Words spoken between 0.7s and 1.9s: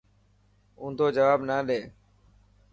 اونڌو جواب نه ڏي.